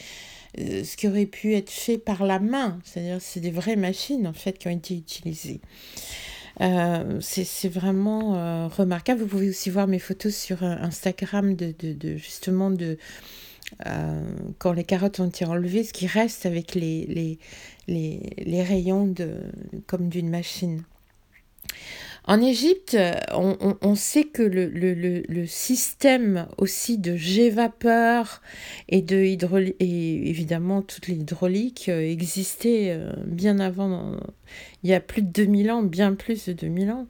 euh, 0.59 0.83
ce 0.83 0.97
qui 0.97 1.07
aurait 1.07 1.25
pu 1.25 1.53
être 1.55 1.69
fait 1.69 1.97
par 1.97 2.25
la 2.25 2.39
main. 2.39 2.79
C'est-à-dire 2.83 3.17
c'est 3.21 3.39
des 3.39 3.51
vraies 3.51 3.75
machines 3.77 4.27
en 4.27 4.33
fait 4.33 4.57
qui 4.57 4.67
ont 4.67 4.71
été 4.71 4.95
utilisées. 4.95 5.61
Euh, 6.59 7.19
c'est 7.21 7.69
vraiment 7.69 8.67
remarquable. 8.67 9.21
Vous 9.21 9.27
pouvez 9.27 9.49
aussi 9.49 9.69
voir 9.69 9.87
mes 9.87 9.99
photos 9.99 10.35
sur 10.35 10.63
Instagram 10.63 11.55
de, 11.55 11.73
de, 11.79 12.17
justement 12.17 12.69
de 12.69 12.85
euh, 12.95 12.95
quand 14.59 14.73
les 14.73 14.83
carottes 14.83 15.19
ont 15.19 15.27
été 15.27 15.45
enlevées, 15.45 15.83
ce 15.83 15.93
qui 15.93 16.07
reste 16.07 16.45
avec 16.45 16.75
les, 16.75 17.05
les, 17.07 17.39
les, 17.87 18.21
les 18.37 18.63
rayons 18.63 19.07
de, 19.07 19.37
comme 19.87 20.09
d'une 20.09 20.29
machine. 20.29 20.83
En 22.25 22.39
Égypte, 22.39 22.95
on, 23.33 23.57
on, 23.59 23.77
on, 23.81 23.95
sait 23.95 24.25
que 24.25 24.43
le, 24.43 24.67
le, 24.67 24.93
le, 25.27 25.45
système 25.47 26.47
aussi 26.59 26.99
de 26.99 27.15
jet 27.15 27.49
vapeur 27.49 28.43
et 28.89 29.01
de 29.01 29.17
hydraulique, 29.17 29.75
et 29.79 30.29
évidemment 30.29 30.83
toute 30.83 31.07
l'hydraulique 31.07 31.89
euh, 31.89 31.99
existait 31.99 32.91
euh, 32.91 33.11
bien 33.25 33.59
avant, 33.59 34.17
il 34.83 34.91
y 34.91 34.93
a 34.93 34.99
plus 34.99 35.23
de 35.23 35.29
2000 35.29 35.71
ans, 35.71 35.81
bien 35.81 36.13
plus 36.13 36.45
de 36.45 36.53
2000 36.53 36.91
ans. 36.91 37.07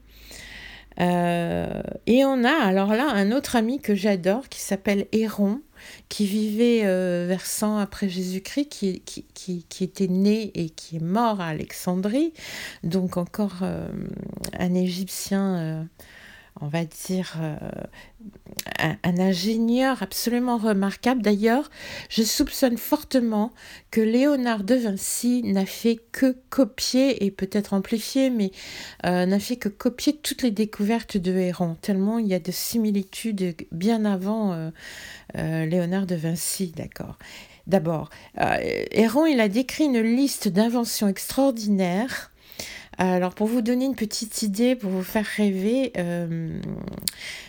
et 0.98 2.24
on 2.26 2.44
a 2.46 2.54
alors 2.54 2.94
là 2.94 3.10
un 3.10 3.34
autre 3.34 3.58
ami 3.58 3.82
que 3.82 3.96
j'adore 3.96 4.48
qui 4.48 4.62
s'appelle 4.62 5.08
Héron, 5.12 5.60
qui 6.10 6.26
vivait 6.26 6.82
vers 7.26 7.46
100 7.46 7.78
après 7.78 8.10
Jésus-Christ, 8.10 8.68
qui, 8.70 9.02
qui, 9.02 9.66
qui, 9.68 9.84
était 9.84 10.08
né 10.08 10.52
et 10.56 10.70
qui 10.70 10.98
est 10.98 11.04
mort 11.04 11.42
à 11.42 11.48
Alexandrie, 11.48 12.34
donc 12.84 13.18
encore 13.18 13.64
un 13.64 14.74
Égyptien 14.74 15.88
on 16.62 16.68
va 16.68 16.86
dire, 16.86 17.34
euh, 17.42 17.58
un, 18.80 19.18
ingénieur 19.18 20.04
absolument 20.04 20.58
remarquable. 20.58 21.22
D'ailleurs, 21.22 21.70
je 22.10 22.22
soupçonne 22.22 22.78
fortement 22.78 23.52
que 23.90 24.00
Léonard 24.00 24.64
de 24.64 24.76
Vinci 24.76 25.42
n'a 25.44 25.66
fait 25.66 26.00
que 26.12 26.38
copier, 26.50 27.26
et 27.26 27.32
peut-être 27.32 27.74
amplifier, 27.74 28.30
mais 28.30 28.52
euh, 29.06 29.26
n'a 29.26 29.40
fait 29.40 29.56
que 29.56 29.70
copier 29.70 30.14
toutes 30.14 30.44
les 30.44 30.52
découvertes 30.52 31.18
de 31.18 31.36
Héron, 31.36 31.76
tellement 31.82 32.20
il 32.20 32.28
y 32.28 32.36
a 32.36 32.40
de 32.40 32.52
similitudes 32.52 33.56
bien 33.72 34.06
avant 34.06 34.54
euh, 35.36 35.66
Léonard 35.66 36.06
de 36.06 36.16
Vinci, 36.16 36.74
d'accord. 36.76 37.18
D'abord, 37.68 38.10
Héron, 38.92 39.28
il 39.28 39.40
a 39.40 39.48
décrit 39.48 39.86
une 39.86 40.02
liste 40.02 40.48
d'inventions 40.48 41.08
extraordinaires 41.08 42.31
alors, 42.98 43.34
pour 43.34 43.48
vous 43.48 43.62
donner 43.62 43.86
une 43.86 43.96
petite 43.96 44.42
idée, 44.44 44.76
pour 44.76 44.92
vous 44.92 45.04
faire 45.04 45.26
rêver, 45.26 45.94
euh, 45.98 46.60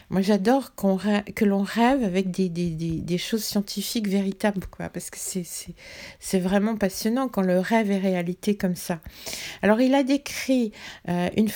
moi 0.09 0.21
j'adore 0.21 0.75
que 0.77 1.45
l'on 1.45 1.63
rêve 1.63 2.05
avec 2.05 2.31
des, 2.31 3.19
choses 3.19 3.43
scientifiques 3.43 4.09
véritables, 4.09 4.67
quoi, 4.71 4.89
parce 4.89 5.11
que 5.11 5.19
c'est 5.19 6.39
vraiment 6.39 6.77
passionnant 6.77 7.29
quand 7.29 7.43
le 7.43 7.59
rêve 7.59 7.91
est 7.91 7.99
réalité 7.99 8.57
comme 8.57 8.77
ça. 8.77 9.01
Alors, 9.63 9.81
il 9.81 9.95
a 9.95 10.05
décrit 10.05 10.73
euh, 11.09 11.29
une, 11.37 11.49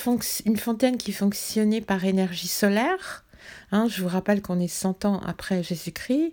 une 0.45 0.57
fontaine 0.57 0.97
qui 0.97 1.13
fonctionnait 1.13 1.81
par 1.81 2.05
énergie 2.05 2.49
solaire. 2.49 3.26
Hein, 3.73 3.89
je 3.89 4.01
vous 4.01 4.09
rappelle 4.09 4.43
qu'on 4.43 4.61
est 4.61 4.69
100 4.69 5.07
ans 5.07 5.21
après 5.27 5.63
Jésus-Christ. 5.63 6.33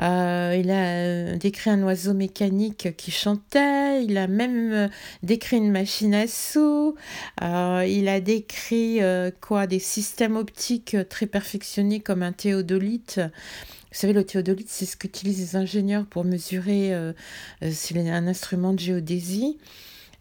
Euh, 0.00 0.56
il 0.58 0.70
a 0.70 0.84
euh, 0.86 1.36
décrit 1.36 1.70
un 1.70 1.80
oiseau 1.84 2.14
mécanique 2.14 2.96
qui 2.96 3.12
chantait. 3.12 4.04
Il 4.04 4.18
a 4.18 4.26
même 4.26 4.72
euh, 4.72 4.88
décrit 5.22 5.58
une 5.58 5.70
machine 5.70 6.14
à 6.14 6.26
sous. 6.26 6.96
il 7.40 8.08
a 8.08 8.20
décrit 8.20 9.00
quoi? 9.40 9.66
Des 9.66 9.78
systèmes 9.78 10.36
optiques 10.36 10.96
très 11.08 11.26
perfectionnés 11.26 12.00
comme 12.00 12.22
un 12.22 12.32
théodolite. 12.32 13.20
Vous 13.20 14.00
savez, 14.00 14.12
le 14.12 14.24
théodolite, 14.24 14.68
c'est 14.68 14.86
ce 14.86 14.96
qu'utilisent 14.96 15.38
les 15.38 15.56
ingénieurs 15.56 16.06
pour 16.06 16.24
mesurer 16.24 16.92
a 16.92 17.14
un 17.62 18.26
instrument 18.26 18.72
de 18.72 18.80
géodésie. 18.80 19.58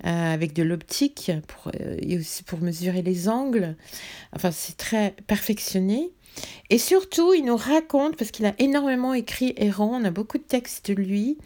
avec 0.03 0.53
de 0.53 0.63
l'optique 0.63 1.31
et 1.99 2.17
aussi 2.19 2.43
pour 2.43 2.59
mesurer 2.61 3.01
les 3.01 3.29
angles. 3.29 3.75
Enfin, 4.33 4.51
c'est 4.51 4.77
très 4.77 5.15
perfectionné. 5.27 6.11
Et 6.69 6.77
surtout, 6.77 7.33
il 7.33 7.45
nous 7.45 7.57
raconte, 7.57 8.17
parce 8.17 8.31
qu'il 8.31 8.45
a 8.45 8.53
énormément 8.57 9.13
écrit 9.13 9.53
Héron, 9.57 9.95
on 9.95 10.05
a 10.05 10.11
beaucoup 10.11 10.37
de 10.37 10.43
textes 10.43 10.89
de 10.89 10.95
lui, 10.95 11.37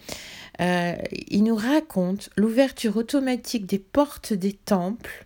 euh, 0.62 0.96
il 1.28 1.44
nous 1.44 1.56
raconte 1.56 2.30
l'ouverture 2.36 2.98
automatique 2.98 3.66
des 3.66 3.80
portes 3.80 4.34
des 4.34 4.54
temples 4.54 5.26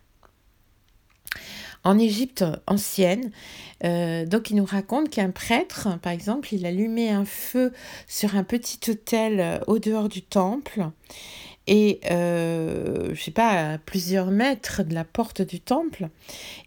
en 1.84 1.98
Égypte 1.98 2.44
ancienne. 2.68 3.32
Euh, 3.84 4.26
donc 4.26 4.52
il 4.52 4.56
nous 4.56 4.66
raconte 4.66 5.10
qu'un 5.10 5.32
prêtre, 5.32 6.00
par 6.02 6.12
exemple, 6.12 6.54
il 6.54 6.66
allumait 6.66 7.10
un 7.10 7.26
feu 7.26 7.72
sur 8.08 8.36
un 8.36 8.44
petit 8.44 8.92
autel 8.92 9.40
euh, 9.40 9.60
au 9.68 9.80
dehors 9.80 10.10
du 10.10 10.22
temple 10.22 10.86
et 11.68 12.00
euh, 12.10 13.14
je 13.14 13.22
sais 13.22 13.32
pas, 13.32 13.74
à 13.74 13.78
plusieurs 13.78 14.32
mètres 14.32 14.84
de 14.84 14.94
la 14.94 15.04
porte 15.04 15.42
du 15.42 15.60
temple. 15.60 16.10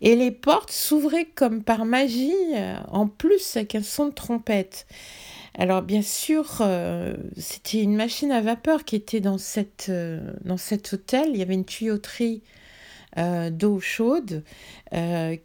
Et 0.01 0.15
les 0.15 0.31
portes 0.31 0.71
s'ouvraient 0.71 1.29
comme 1.35 1.63
par 1.63 1.85
magie, 1.85 2.33
euh, 2.55 2.77
en 2.89 3.09
plus 3.09 3.57
avec 3.57 3.75
un 3.75 3.83
son 3.83 4.07
de 4.07 4.15
trompette. 4.15 4.87
Alors 5.57 5.83
bien 5.83 6.03
sûr, 6.03 6.59
euh, 6.61 7.15
c'était 7.37 7.83
une 7.83 7.97
machine 7.97 8.33
à 8.33 8.41
vapeur 8.41 8.85
qui 8.85 8.97
était 8.97 9.21
dans, 9.21 9.39
cette, 9.39 9.87
euh, 9.89 10.21
dans 10.45 10.57
cet 10.57 10.93
hôtel. 10.93 11.31
Il 11.31 11.37
y 11.37 11.43
avait 11.43 11.55
une 11.55 11.65
tuyauterie 11.65 12.43
d'eau 13.53 13.79
chaude 13.79 14.43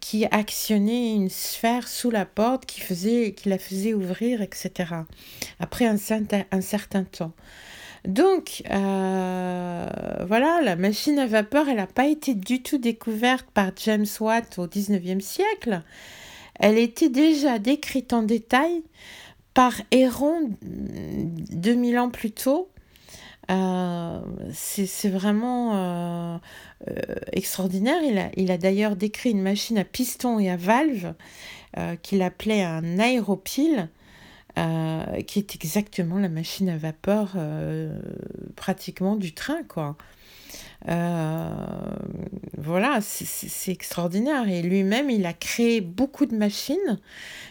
qui 0.00 0.26
actionnait 0.32 1.14
une 1.14 1.28
sphère 1.28 1.86
sous 1.86 2.10
la 2.10 2.26
porte 2.26 2.66
qui, 2.66 2.80
faisait, 2.80 3.32
qui 3.32 3.48
la 3.48 3.58
faisait 3.58 3.94
ouvrir, 3.94 4.42
etc. 4.42 4.72
Après 5.60 5.86
un, 5.86 5.94
un 6.50 6.60
certain 6.62 7.04
temps. 7.04 7.32
Donc, 8.06 8.62
euh, 8.70 9.86
voilà, 10.26 10.60
la 10.62 10.76
machine 10.76 11.18
à 11.18 11.26
vapeur, 11.26 11.68
elle 11.68 11.76
n'a 11.76 11.86
pas 11.86 12.06
été 12.06 12.34
du 12.34 12.62
tout 12.62 12.78
découverte 12.78 13.46
par 13.52 13.72
James 13.84 14.06
Watt 14.20 14.58
au 14.58 14.66
19e 14.66 15.20
siècle. 15.20 15.82
Elle 16.58 16.78
était 16.78 17.10
déjà 17.10 17.58
décrite 17.58 18.12
en 18.12 18.22
détail 18.22 18.82
par 19.52 19.74
Héron 19.90 20.50
2000 20.62 21.98
ans 21.98 22.10
plus 22.10 22.30
tôt. 22.30 22.70
Euh, 23.50 24.20
c'est 24.52 25.08
vraiment 25.08 25.72
euh, 25.74 26.38
extraordinaire. 27.32 28.00
Il 28.02 28.18
a, 28.18 28.30
il 28.36 28.50
a 28.50 28.58
d'ailleurs 28.58 28.96
décrit 28.96 29.32
une 29.32 29.42
machine 29.42 29.76
à 29.76 29.84
piston 29.84 30.38
et 30.38 30.50
à 30.50 30.56
valve 30.56 31.14
qu'il 32.02 32.20
appelait 32.22 32.64
un 32.64 32.98
aéropile 32.98 33.88
euh, 34.58 35.22
qui 35.22 35.38
est 35.38 35.54
exactement 35.54 36.18
la 36.18 36.28
machine 36.28 36.68
à 36.68 36.76
vapeur 36.76 37.32
euh, 37.36 37.98
pratiquement 38.56 39.16
du 39.16 39.32
train, 39.32 39.62
quoi. 39.68 39.96
Euh, 40.88 41.50
voilà, 42.56 43.00
c'est 43.00 43.70
extraordinaire. 43.70 44.48
Et 44.48 44.62
lui-même, 44.62 45.10
il 45.10 45.26
a 45.26 45.32
créé 45.32 45.80
beaucoup 45.80 46.26
de 46.26 46.34
machines. 46.34 46.98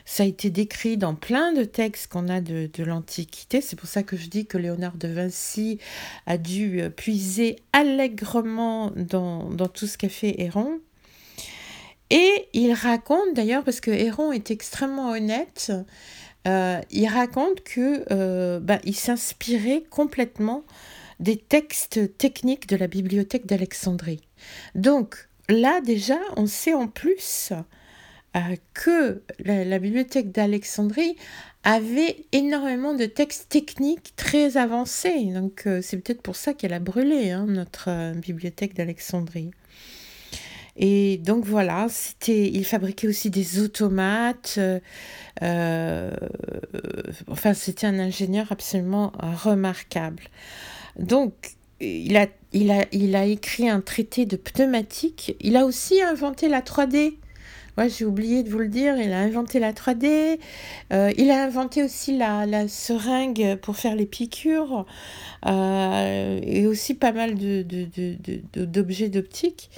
Ça 0.03 0.23
a 0.23 0.25
été 0.25 0.49
décrit 0.49 0.97
dans 0.97 1.15
plein 1.15 1.53
de 1.53 1.63
textes 1.63 2.07
qu'on 2.07 2.27
a 2.27 2.41
de, 2.41 2.69
de 2.73 2.83
l'Antiquité. 2.83 3.61
C'est 3.61 3.75
pour 3.75 3.87
ça 3.87 4.03
que 4.03 4.17
je 4.17 4.27
dis 4.27 4.45
que 4.45 4.57
Léonard 4.57 4.97
de 4.97 5.07
Vinci 5.07 5.79
a 6.25 6.37
dû 6.37 6.81
puiser 6.95 7.57
allègrement 7.71 8.91
dans, 8.95 9.49
dans 9.49 9.67
tout 9.67 9.87
ce 9.87 9.97
qu'a 9.97 10.09
fait 10.09 10.41
Héron. 10.41 10.79
Et 12.09 12.47
il 12.53 12.73
raconte 12.73 13.35
d'ailleurs, 13.35 13.63
parce 13.63 13.81
que 13.81 13.91
Héron 13.91 14.31
est 14.31 14.49
extrêmement 14.49 15.11
honnête, 15.11 15.71
euh, 16.47 16.81
il 16.91 17.07
raconte 17.07 17.61
que 17.63 18.05
euh, 18.11 18.59
bah, 18.59 18.79
il 18.83 18.95
s'inspirait 18.95 19.83
complètement 19.89 20.63
des 21.19 21.37
textes 21.37 22.17
techniques 22.17 22.67
de 22.67 22.77
la 22.77 22.87
bibliothèque 22.87 23.45
d'Alexandrie. 23.45 24.21
Donc 24.73 25.27
là 25.49 25.81
déjà, 25.81 26.17
on 26.37 26.47
sait 26.47 26.73
en 26.73 26.87
plus 26.87 27.51
euh, 28.37 28.55
que 28.73 29.21
la, 29.39 29.79
bibliothèque 29.79 30.31
d'Alexandrie 30.31 31.17
avait 31.63 32.25
énormément 32.31 32.93
de 32.93 33.05
textes 33.05 33.49
techniques 33.49 34.15
très 34.15 34.55
avancés. 34.55 35.25
Donc 35.33 35.67
c'est 35.81 35.97
peut-être 35.97 36.21
pour 36.21 36.37
ça 36.37 36.53
qu'elle 36.53 36.73
a 36.73 36.79
brûlé 36.79 37.31
hein, 37.31 37.45
notre 37.47 38.13
bibliothèque 38.15 38.75
d'Alexandrie. 38.75 39.51
Et 40.81 41.17
donc 41.17 41.43
voilà, 41.43 41.87
c'était, 41.89 42.47
il 42.47 42.63
fabriquait 42.63 43.07
aussi 43.07 43.29
des 43.29 43.59
automates. 43.59 44.55
Euh, 44.57 44.79
euh, 45.43 46.11
enfin, 47.27 47.53
c'était 47.53 47.85
un 47.85 47.99
ingénieur 47.99 48.47
absolument 48.49 49.11
remarquable. 49.43 50.23
Donc, 50.97 51.33
il 51.81 52.15
a, 52.15 52.27
il, 52.53 52.71
a, 52.71 52.85
il 52.93 53.17
a 53.17 53.25
écrit 53.25 53.69
un 53.69 53.81
traité 53.81 54.25
de 54.25 54.37
pneumatique. 54.37 55.35
Il 55.41 55.57
a 55.57 55.65
aussi 55.65 56.01
inventé 56.01 56.47
la 56.47 56.61
3D. 56.61 57.17
Ouais, 57.77 57.89
j'ai 57.89 58.05
oublié 58.05 58.43
de 58.43 58.49
vous 58.49 58.59
le 58.59 58.67
dire, 58.69 58.97
il 58.97 59.11
a 59.11 59.19
inventé 59.19 59.59
la 59.59 59.71
3D, 59.71 60.37
euh, 60.91 61.11
il 61.17 61.31
a 61.31 61.43
inventé 61.43 61.81
aussi 61.81 62.17
la, 62.17 62.45
la, 62.45 62.67
seringue 62.67 63.55
pour 63.61 63.77
faire 63.77 63.95
les 63.95 64.05
piqûres, 64.05 64.85
et 65.45 66.67
aussi 66.67 66.93
pas 66.95 67.13
mal 67.13 67.35
d'objets 67.35 69.07
de, 69.07 69.13
de, 69.13 69.21
d'optique. 69.21 69.69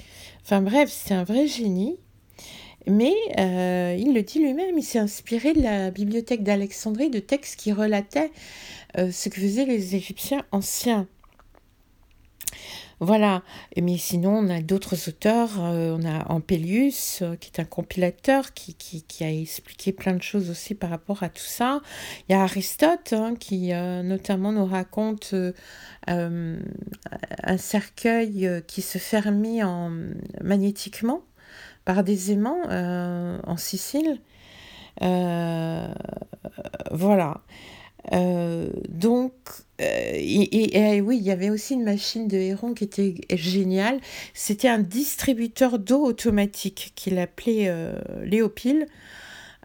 Enfin 0.44 0.60
bref, 0.60 0.90
c'est 0.90 1.14
un 1.14 1.24
vrai 1.24 1.46
génie. 1.46 1.96
Mais 2.86 3.14
euh, 3.38 3.96
il 3.98 4.12
le 4.12 4.22
dit 4.22 4.40
lui-même, 4.40 4.76
il 4.76 4.82
s'est 4.82 4.98
inspiré 4.98 5.52
de 5.52 5.62
la 5.62 5.90
bibliothèque 5.90 6.42
d'Alexandrie, 6.42 7.10
de 7.10 7.20
textes 7.20 7.60
qui 7.60 7.72
relataient 7.72 8.32
euh, 8.98 9.12
ce 9.12 9.28
que 9.28 9.40
faisaient 9.40 9.66
les 9.66 9.94
Égyptiens 9.94 10.44
anciens. 10.50 11.06
Voilà, 13.00 13.42
mais 13.80 13.96
sinon 13.98 14.38
on 14.38 14.48
a 14.48 14.60
d'autres 14.60 15.08
auteurs, 15.08 15.60
euh, 15.60 15.96
on 15.98 16.04
a 16.04 16.30
Ampélius 16.32 17.22
euh, 17.22 17.36
qui 17.36 17.50
est 17.50 17.60
un 17.60 17.64
compilateur 17.64 18.52
qui, 18.54 18.74
qui, 18.74 19.24
a 19.24 19.30
expliqué 19.30 19.92
plein 19.92 20.14
de 20.14 20.22
choses 20.22 20.50
aussi 20.50 20.74
par 20.74 20.90
rapport 20.90 21.22
à 21.22 21.28
tout 21.28 21.42
ça. 21.42 21.80
Il 22.28 22.32
y 22.32 22.34
a 22.34 22.42
Aristote 22.42 23.12
hein, 23.12 23.34
qui 23.38 23.72
euh, 23.72 24.02
notamment 24.02 24.52
nous 24.52 24.66
raconte 24.66 25.34
un 26.06 26.58
cercueil 27.58 28.62
qui 28.66 28.82
se 28.82 28.98
fermait 28.98 29.62
en, 29.62 29.90
magnétiquement 30.42 31.22
par 31.84 32.04
des 32.04 32.32
aimants 32.32 32.62
en 32.68 33.56
Sicile. 33.56 34.20
voilà. 36.90 37.40
Donc 38.10 39.32
et, 39.78 41.00
oui, 41.00 41.16
il 41.18 41.22
y 41.22 41.30
avait 41.30 41.50
aussi 41.50 41.74
une 41.74 41.84
machine 41.84 42.28
de 42.28 42.36
Héron 42.36 42.74
qui 42.74 42.84
était 42.84 43.14
géniale. 43.32 44.00
C'était 44.34 44.68
un 44.68 44.78
distributeur 44.78 45.78
d'eau 45.78 46.04
automatique 46.04 46.92
qu'il 46.94 47.18
appelait 47.18 47.72
Léopile. 48.24 48.86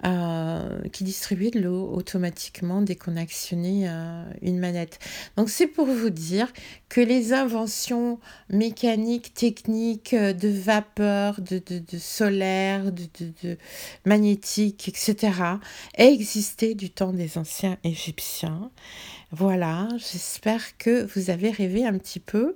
Euh, 0.05 0.77
qui 0.93 1.03
distribuait 1.03 1.49
de 1.49 1.60
l'eau 1.60 1.91
automatiquement 1.91 2.83
dès 2.83 2.95
qu'on 2.95 3.17
actionnait 3.17 3.88
euh, 3.88 4.23
une 4.43 4.60
manette. 4.60 4.99
Donc 5.38 5.49
c'est 5.49 5.65
pour 5.65 5.88
vous 5.88 6.12
dire 6.12 6.53
que 6.88 7.01
les 7.01 7.33
inventions 7.33 8.19
mécaniques, 8.51 9.33
techniques, 9.33 10.13
euh, 10.13 10.33
de 10.33 10.49
vapeur, 10.49 11.41
de, 11.41 11.57
de, 11.57 11.97
solaire, 11.97 12.91
de, 12.91 13.07
de, 13.41 13.57
magnétique, 14.05 14.88
etc., 14.88 15.33
existaient 15.95 16.75
du 16.75 16.91
temps 16.91 17.12
des 17.12 17.39
anciens 17.39 17.77
Égyptiens. 17.83 18.69
Voilà, 19.31 19.88
j'espère 19.97 20.77
que 20.77 21.07
vous 21.15 21.31
avez 21.31 21.49
rêvé 21.49 21.88
un 21.88 21.97
petit 21.97 22.19
peu 22.19 22.55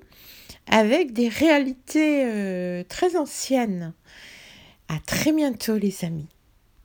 avec 0.67 1.11
des 1.11 1.27
réalités 1.27 2.85
très 2.87 3.17
anciennes. 3.17 3.93
À 4.89 4.99
très 4.99 5.33
bientôt 5.33 5.77
les 5.77 6.05
amis. 6.05 6.27